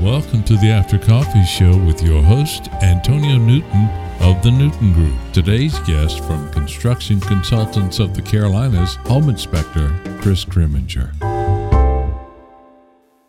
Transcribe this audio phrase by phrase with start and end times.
[0.00, 3.88] Welcome to the After Coffee Show with your host, Antonio Newton
[4.20, 5.16] of the Newton Group.
[5.32, 11.10] Today's guest from Construction Consultants of the Carolinas, Home Inspector Chris Crimminger.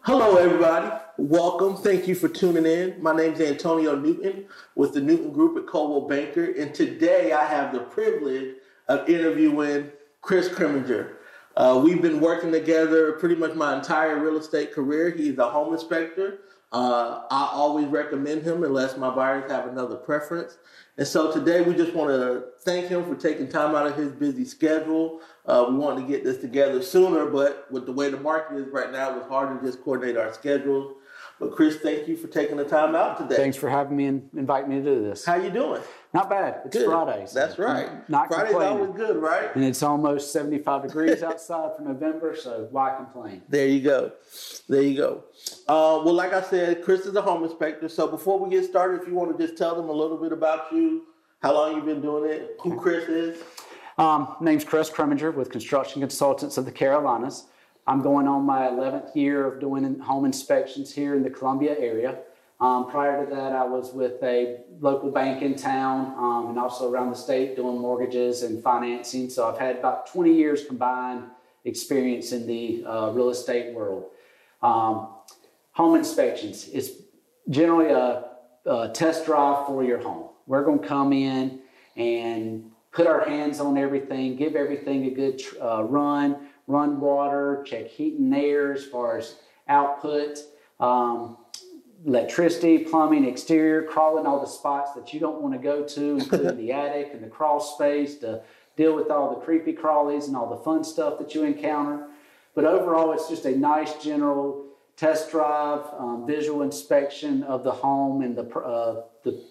[0.01, 0.95] Hello, everybody.
[1.17, 1.75] Welcome.
[1.75, 3.01] Thank you for tuning in.
[3.01, 4.45] My name is Antonio Newton
[4.75, 8.57] with the Newton Group at Coldwell Banker, and today I have the privilege
[8.87, 9.89] of interviewing
[10.21, 11.15] Chris Crimminger.
[11.57, 15.09] Uh, we've been working together pretty much my entire real estate career.
[15.09, 16.41] He's a home inspector.
[16.71, 20.57] Uh, I always recommend him unless my buyers have another preference.
[20.97, 24.11] And so today we just want to thank him for taking time out of his
[24.11, 25.21] busy schedule.
[25.47, 28.67] Uh, we wanted to get this together sooner, but with the way the market is
[28.71, 30.95] right now, it was hard to just coordinate our schedules.
[31.39, 33.37] But Chris, thank you for taking the time out today.
[33.37, 35.23] Thanks for having me and inviting me to do this.
[35.23, 35.81] How you doing?
[36.13, 36.61] Not bad.
[36.65, 36.85] It's Good.
[36.85, 37.25] Friday.
[37.27, 38.09] so That's right.
[38.09, 39.55] Not Friday's always good, right?
[39.55, 43.41] And it's almost 75 degrees outside for November, so why complain?
[43.47, 44.11] There you go.
[44.67, 45.23] There you go.
[45.67, 47.87] Uh, well, like I said, Chris is a home inspector.
[47.87, 50.33] So before we get started, if you want to just tell them a little bit
[50.33, 51.03] about you,
[51.41, 53.41] how long you've been doing it, who Chris is.
[53.97, 57.45] Um, name's Chris Crimminger with Construction Consultants of the Carolinas.
[57.89, 62.19] I'm going on my 11th year of doing home inspections here in the Columbia area.
[62.59, 66.91] Um, prior to that, I was with a local bank in town um, and also
[66.91, 69.27] around the state doing mortgages and financing.
[69.27, 71.23] So I've had about 20 years combined
[71.65, 74.05] experience in the uh, real estate world.
[74.61, 75.07] Um,
[75.71, 77.05] home inspections is
[77.49, 78.25] generally a,
[78.67, 80.29] a test drive for your home.
[80.45, 81.61] We're going to come in
[81.95, 87.87] and put our hands on everything, give everything a good uh, run, run water, check
[87.87, 89.35] heat and air as far as
[89.67, 90.37] output,
[90.79, 91.35] um,
[92.05, 96.55] electricity, plumbing, exterior, crawling all the spots that you don't want to go to, including
[96.55, 98.41] the attic and the crawl space to
[98.77, 102.07] deal with all the creepy crawlies and all the fun stuff that you encounter.
[102.53, 108.21] But overall, it's just a nice general test drive, um, visual inspection of the home
[108.21, 109.43] and the, uh, the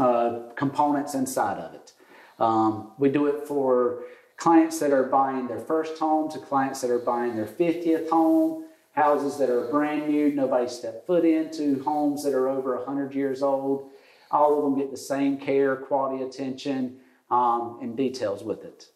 [0.00, 1.92] uh, components inside of it.
[2.38, 4.04] Um, we do it for
[4.40, 8.64] clients that are buying their first home to clients that are buying their 50th home,
[8.92, 13.42] houses that are brand new, nobody stepped foot into, homes that are over 100 years
[13.42, 13.90] old.
[14.30, 16.96] All of them get the same care, quality attention,
[17.30, 18.86] um, and details with it.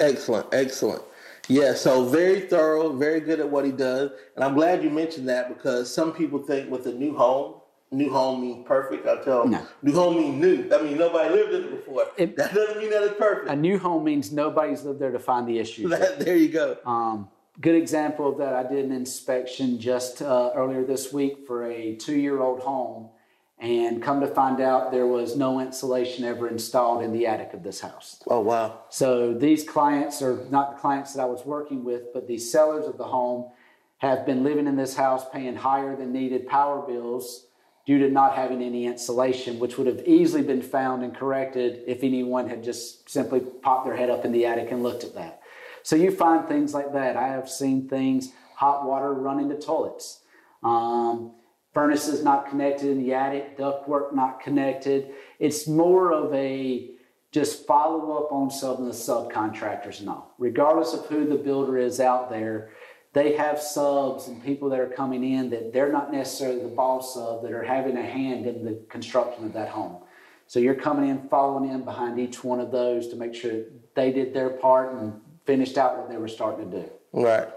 [0.00, 1.02] Excellent, excellent.
[1.46, 4.12] Yeah, so very thorough, very good at what he does.
[4.34, 7.60] And I'm glad you mentioned that because some people think with a new home,
[7.94, 9.06] new home means perfect.
[9.06, 9.60] I tell them, No.
[9.82, 10.76] new home means new.
[10.76, 12.06] I mean, nobody lived in it before.
[12.16, 13.48] It- that doesn't mean that it's perfect.
[13.50, 15.90] A new home means nobody's lived there to find the issues.
[16.18, 16.76] There you go.
[16.84, 17.28] Um,
[17.60, 21.94] good example of that, I did an inspection just uh, earlier this week for a
[21.96, 23.08] two year old home,
[23.58, 27.62] and come to find out there was no insulation ever installed in the attic of
[27.62, 28.20] this house.
[28.28, 28.80] Oh, wow.
[28.90, 32.86] So these clients are not the clients that I was working with, but the sellers
[32.86, 33.50] of the home
[33.98, 37.46] have been living in this house paying higher than needed power bills
[37.86, 42.02] due to not having any insulation, which would have easily been found and corrected if
[42.02, 45.40] anyone had just simply popped their head up in the attic and looked at that.
[45.82, 47.16] So you find things like that.
[47.16, 50.20] I have seen things, hot water running to toilets,
[50.62, 51.32] um,
[51.74, 55.10] furnaces not connected in the attic, ductwork not connected.
[55.38, 56.90] It's more of a
[57.32, 60.28] just follow up on some of the subcontractors now.
[60.38, 62.70] Regardless of who the builder is out there,
[63.14, 67.16] they have subs and people that are coming in that they're not necessarily the boss
[67.16, 70.02] of that are having a hand in the construction of that home.
[70.48, 73.62] So you're coming in, following in behind each one of those to make sure
[73.94, 76.90] they did their part and finished out what they were starting to do.
[77.12, 77.48] Right.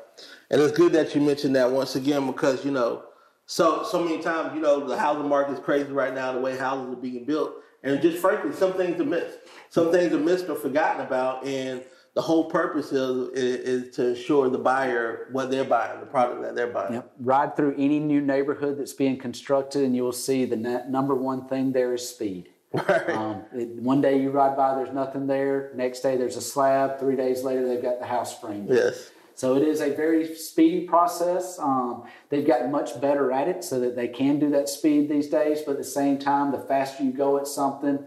[0.51, 3.03] And it's good that you mentioned that once again because, you know,
[3.47, 6.55] so so many times, you know, the housing market is crazy right now, the way
[6.55, 7.53] houses are being built.
[7.83, 9.37] And just frankly, some things are missed.
[9.69, 11.45] Some things are missed or forgotten about.
[11.45, 11.83] And
[12.17, 16.55] the whole purpose is, is, to assure the buyer what they're buying, the product that
[16.55, 16.95] they're buying.
[16.95, 17.11] Yep.
[17.19, 20.55] Ride through any new neighborhood that's being constructed, and you'll see the
[20.89, 22.49] number one thing there is speed.
[22.73, 23.09] Right.
[23.11, 25.71] Um, it, one day you ride by, there's nothing there.
[25.75, 26.99] Next day there's a slab.
[26.99, 28.69] Three days later they've got the house framed.
[28.69, 29.11] yes.
[29.35, 31.59] So it is a very speedy process.
[31.59, 35.27] Um, they've gotten much better at it so that they can do that speed these
[35.27, 35.61] days.
[35.61, 37.99] But at the same time, the faster you go at something,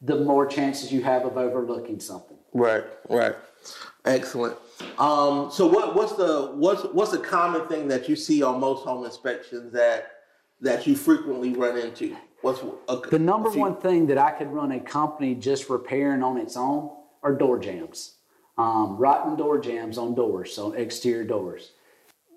[0.00, 2.38] the more chances you have of overlooking something.
[2.52, 3.36] Right, right.
[4.04, 4.56] Excellent.
[4.98, 8.84] Um, so what, what's the what's what's the common thing that you see on most
[8.84, 10.12] home inspections that
[10.60, 12.16] that you frequently run into?
[12.42, 16.22] What's a, The number few- one thing that I could run a company just repairing
[16.22, 16.90] on its own
[17.22, 18.14] are door jambs.
[18.56, 21.72] Um, rotten door jambs on doors, so exterior doors.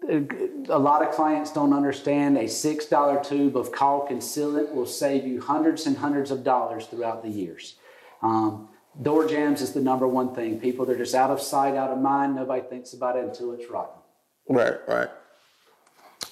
[0.09, 5.25] A lot of clients don't understand a $6 tube of caulk and sealant will save
[5.25, 7.75] you hundreds and hundreds of dollars throughout the years.
[8.21, 8.67] Um,
[9.01, 10.59] door jambs is the number one thing.
[10.59, 12.35] People, they're just out of sight, out of mind.
[12.35, 14.01] Nobody thinks about it until it's rotten.
[14.49, 15.09] Right, right.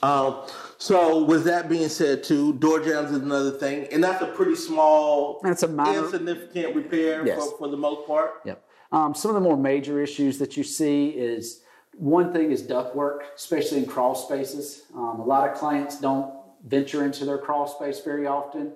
[0.03, 0.41] Um,
[0.77, 4.55] so with that being said, too, door jambs is another thing, and that's a pretty
[4.55, 7.37] small, That's a minor- insignificant repair Yes.
[7.37, 8.31] for, for the most part.
[8.45, 8.63] Yep.
[8.91, 11.61] Um, some of the more major issues that you see is
[11.95, 14.83] one thing is ductwork, especially in crawl spaces.
[14.95, 16.33] Um, a lot of clients don't
[16.65, 18.73] venture into their crawl space very often.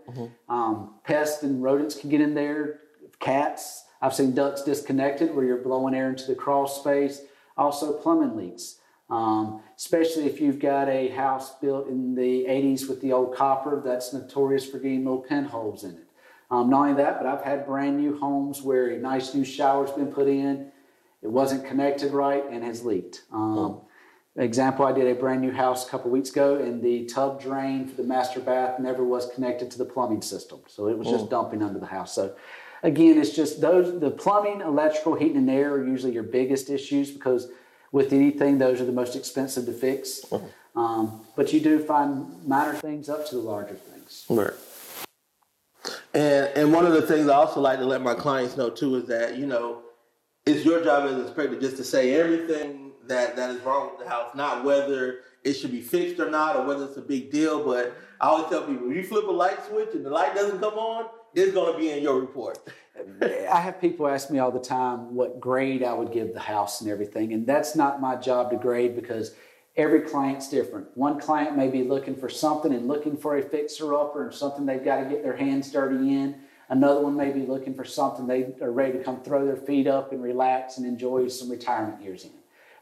[0.47, 2.81] Um, pests and rodents can get in there.
[3.19, 3.85] Cats.
[4.01, 7.21] I've seen ducts disconnected where you're blowing air into the crawl space.
[7.57, 8.79] Also, plumbing leaks.
[9.09, 13.81] Um, especially if you've got a house built in the 80s with the old copper,
[13.83, 16.07] that's notorious for getting little pinholes in it.
[16.49, 19.91] Um, not only that, but I've had brand new homes where a nice new shower's
[19.91, 20.71] been put in,
[21.21, 23.23] it wasn't connected right, and has leaked.
[23.31, 23.81] Um,
[24.37, 27.87] Example: I did a brand new house a couple weeks ago, and the tub drain
[27.87, 31.29] for the master bath never was connected to the plumbing system, so it was just
[31.29, 32.13] dumping under the house.
[32.13, 32.35] So,
[32.85, 37.11] again, it's just those the plumbing, electrical, heating, and air are usually your biggest issues
[37.11, 37.49] because
[37.91, 40.21] with anything, those are the most expensive to fix.
[40.75, 44.25] Um, but you do find minor things up to the larger things.
[44.29, 44.53] Right.
[46.13, 48.95] And and one of the things I also like to let my clients know too
[48.95, 49.81] is that you know
[50.45, 54.05] it's your job as an inspector just to say everything that that is wrong with
[54.05, 57.31] the house, not whether it should be fixed or not, or whether it's a big
[57.31, 57.63] deal.
[57.63, 60.59] But I always tell people, if you flip a light switch and the light doesn't
[60.59, 61.05] come on,
[61.35, 62.59] it's going to be in your report.
[63.21, 66.81] I have people ask me all the time what grade I would give the house
[66.81, 69.35] and everything, and that's not my job to grade because
[69.75, 70.87] every client's different.
[70.95, 74.65] One client may be looking for something and looking for a fixer upper and something
[74.65, 76.35] they've got to get their hands dirty in.
[76.69, 79.87] Another one may be looking for something they are ready to come throw their feet
[79.87, 82.31] up and relax and enjoy some retirement years in.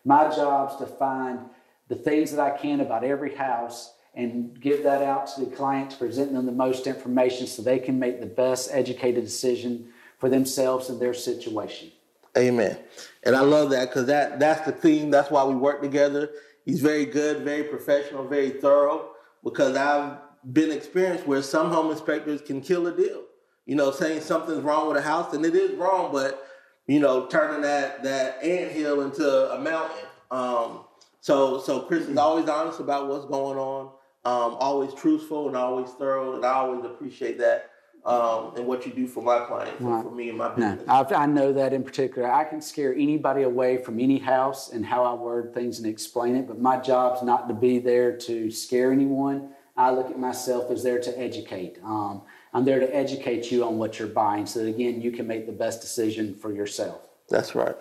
[0.05, 1.39] My job's to find
[1.87, 5.91] the things that I can about every house and give that out to the client
[5.91, 9.87] to present them the most information so they can make the best educated decision
[10.19, 11.91] for themselves and their situation.
[12.37, 12.77] Amen.
[13.23, 15.11] And I love that because that that's the theme.
[15.11, 16.31] That's why we work together.
[16.65, 19.09] He's very good, very professional, very thorough.
[19.43, 20.17] Because I've
[20.51, 23.23] been experienced where some home inspectors can kill a deal.
[23.65, 26.47] You know, saying something's wrong with a house, and it is wrong, but
[26.87, 30.05] you know, turning that that anthill into a mountain.
[30.31, 30.85] Um,
[31.21, 33.91] so so Chris is always honest about what's going on.
[34.25, 37.69] Um, always truthful and always thorough, and I always appreciate that.
[38.05, 40.89] Um, and what you do for my clients and for me and my No, business.
[40.89, 42.29] I've, I know that in particular.
[42.29, 46.35] I can scare anybody away from any house and how I word things and explain
[46.35, 49.51] it, but my job's not to be there to scare anyone.
[49.77, 51.79] I look at myself as there to educate.
[51.81, 52.23] Um,
[52.53, 55.45] I'm there to educate you on what you're buying so that, again, you can make
[55.45, 57.07] the best decision for yourself.
[57.29, 57.75] That's right.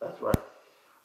[0.00, 0.36] That's right.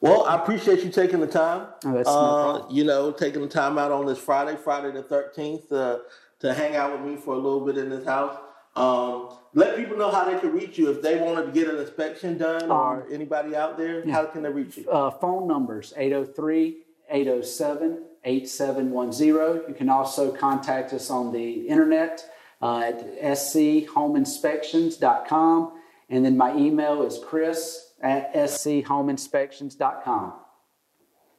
[0.02, 1.68] Well, I appreciate you taking the time.
[1.84, 2.74] Oh, that's uh, problem.
[2.74, 6.00] you know, taking the time out on this Friday, Friday the thirteenth, uh,
[6.40, 8.36] to hang out with me for a little bit in this house.
[8.74, 11.78] Um, let people know how they can reach you if they wanted to get an
[11.78, 14.04] inspection done, or anybody out there.
[14.10, 14.90] How can they reach you?
[14.90, 16.78] Uh, phone numbers 803
[17.08, 19.68] 807 8710.
[19.68, 22.28] You can also contact us on the internet
[22.60, 25.78] uh, at schomeinspections.com.
[26.10, 30.34] And then my email is chris at schomeinspections.com.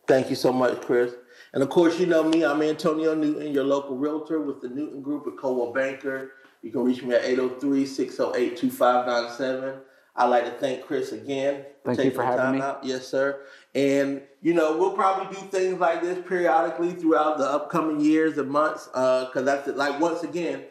[0.05, 1.13] Thank you so much, Chris.
[1.53, 2.43] And of course, you know me.
[2.43, 6.33] I'm Antonio Newton, your local realtor with the Newton Group at Coldwell Banker.
[6.61, 9.79] You can reach me at 803-608-2597.
[10.15, 11.65] I'd like to thank Chris again.
[11.83, 12.61] Thank you taking for the having time me.
[12.61, 12.83] Out.
[12.83, 13.41] Yes, sir.
[13.73, 18.47] And you know, we'll probably do things like this periodically throughout the upcoming years and
[18.49, 18.89] months.
[18.93, 19.75] Uh, because that's it.
[19.75, 20.65] like once again,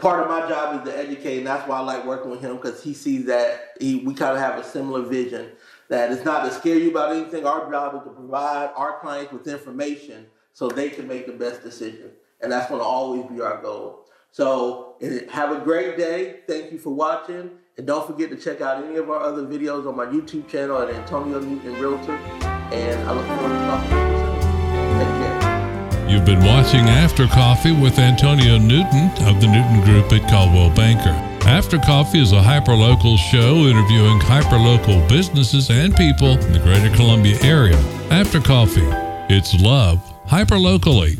[0.00, 2.56] part of my job is to educate, and that's why I like working with him
[2.56, 5.50] because he sees that he, we kind of have a similar vision.
[5.88, 7.44] That it's not to scare you about anything.
[7.46, 11.62] Our job is to provide our clients with information so they can make the best
[11.62, 14.06] decision, and that's going to always be our goal.
[14.32, 14.96] So
[15.30, 16.40] have a great day.
[16.46, 19.88] Thank you for watching, and don't forget to check out any of our other videos
[19.88, 22.16] on my YouTube channel at Antonio Newton Realtor.
[22.72, 24.09] And I look forward to talking
[26.10, 31.14] You've been watching After Coffee with Antonio Newton of the Newton Group at Coldwell Banker.
[31.48, 37.38] After Coffee is a hyperlocal show interviewing hyperlocal businesses and people in the greater Columbia
[37.42, 37.78] area.
[38.10, 38.88] After Coffee,
[39.32, 41.16] it's love hyperlocally.